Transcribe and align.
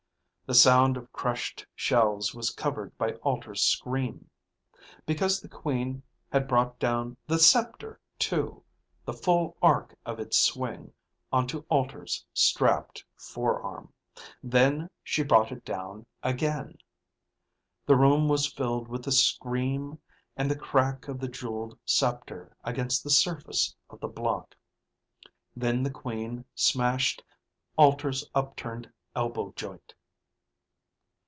The 0.47 0.55
sound 0.55 0.97
of 0.97 1.09
crushed 1.13 1.65
shells 1.75 2.35
was 2.35 2.49
covered 2.49 2.97
by 2.97 3.13
Alter's 3.23 3.61
scream. 3.63 4.29
Because 5.05 5.39
the 5.39 5.47
Queen 5.47 6.03
had 6.29 6.45
brought 6.45 6.77
down 6.77 7.15
the 7.25 7.39
scepter, 7.39 8.01
too, 8.19 8.61
the 9.05 9.13
full 9.13 9.55
arc 9.61 9.95
of 10.05 10.19
its 10.19 10.37
swing, 10.37 10.91
onto 11.31 11.59
Alter's 11.69 12.25
strapped 12.33 13.05
forearm. 13.15 13.93
Then 14.43 14.89
she 15.05 15.23
brought 15.23 15.53
it 15.53 15.63
down 15.63 16.05
again. 16.21 16.77
The 17.85 17.95
room 17.95 18.27
was 18.27 18.51
filled 18.51 18.89
with 18.89 19.03
the 19.05 19.11
scream 19.13 20.01
and 20.35 20.51
the 20.51 20.59
crack 20.59 21.07
of 21.07 21.21
the 21.21 21.29
jeweled 21.29 21.79
scepter 21.85 22.57
against 22.65 23.05
the 23.05 23.09
surface 23.09 23.73
of 23.89 24.01
the 24.01 24.09
block. 24.09 24.53
Then 25.55 25.81
the 25.81 25.91
Queen 25.91 26.43
smashed 26.55 27.23
Alter's 27.77 28.29
upturned 28.35 28.91
elbow 29.15 29.53
joint. 29.55 29.93